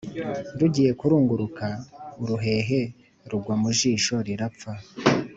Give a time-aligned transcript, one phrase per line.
[0.59, 1.65] rugiye kurunguruka
[2.21, 2.81] uruhehe
[3.29, 4.71] rugwa mu jisho rirapfa.